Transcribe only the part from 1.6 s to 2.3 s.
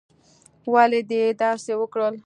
وکړل؟